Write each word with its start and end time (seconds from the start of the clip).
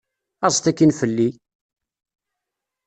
Aẓet 0.45 0.65
akkin 0.69 0.95
fell-i! 0.99 1.29